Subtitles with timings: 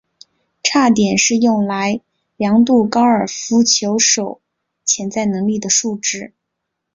[0.63, 2.01] 差点是用来
[2.35, 4.41] 量度高尔夫球手
[4.83, 6.33] 潜在能力的数值。